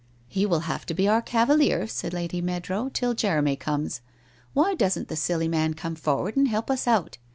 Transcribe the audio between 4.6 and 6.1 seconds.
doesn't the silly man come